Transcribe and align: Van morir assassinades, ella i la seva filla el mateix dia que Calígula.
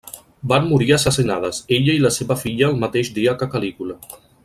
Van 0.51 0.63
morir 0.69 0.87
assassinades, 0.95 1.61
ella 1.79 1.97
i 1.99 2.01
la 2.07 2.13
seva 2.17 2.39
filla 2.47 2.71
el 2.73 2.83
mateix 2.87 3.13
dia 3.19 3.37
que 3.43 3.53
Calígula. 3.57 4.01